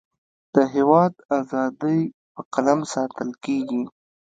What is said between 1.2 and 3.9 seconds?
اذادی په قلم ساتلکیږی